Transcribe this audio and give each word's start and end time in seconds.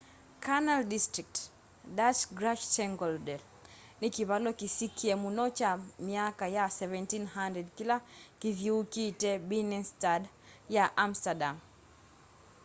canal 0.45 0.81
district 0.93 1.35
dutch: 1.97 2.21
grachtengordel 2.37 3.41
ni 3.99 4.07
kavalo 4.15 4.49
kisikie 4.59 5.13
mũno 5.23 5.45
cha 5.57 5.69
myaka 6.07 6.45
ya 6.57 6.65
1700 6.67 7.65
kila 7.77 7.95
kithiiukite 8.39 9.31
binnenstad 9.49 10.23
ya 10.75 10.83
amsterdam 11.05 11.55